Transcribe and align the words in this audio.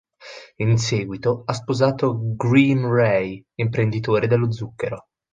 In 0.57 0.79
seguito 0.79 1.43
ha 1.45 1.53
sposato 1.53 2.17
Graeme 2.35 2.87
Rey, 2.89 3.45
imprenditore 3.59 4.25
dello 4.25 4.51
zucchero. 4.51 5.05